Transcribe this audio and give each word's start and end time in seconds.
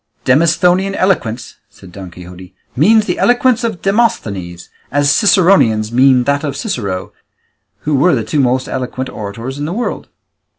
"Demosthenian 0.25 0.95
eloquence," 0.95 1.57
said 1.69 1.91
Don 1.91 2.09
Quixote, 2.09 2.55
"means 2.75 3.05
the 3.05 3.19
eloquence 3.19 3.63
of 3.63 3.83
Demosthenes, 3.83 4.71
as 4.91 5.11
Ciceronian 5.11 5.83
means 5.93 6.25
that 6.25 6.43
of 6.43 6.57
Cicero, 6.57 7.13
who 7.81 7.93
were 7.93 8.15
the 8.15 8.23
two 8.23 8.39
most 8.39 8.67
eloquent 8.67 9.09
orators 9.11 9.59
in 9.59 9.65
the 9.65 9.73
world." 9.73 10.07